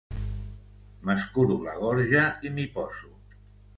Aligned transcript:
M'escuro 1.09 1.57
la 1.67 1.75
gorja 1.83 2.25
i 2.49 2.53
m'hi 2.57 2.67
poso. 2.79 3.13